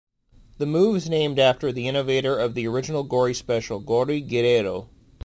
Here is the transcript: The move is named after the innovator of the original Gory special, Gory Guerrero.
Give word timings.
The 0.57 0.65
move 0.65 0.95
is 0.95 1.07
named 1.11 1.37
after 1.37 1.71
the 1.71 1.87
innovator 1.87 2.35
of 2.39 2.55
the 2.55 2.65
original 2.67 3.03
Gory 3.03 3.35
special, 3.35 3.77
Gory 3.79 4.19
Guerrero. 4.19 4.89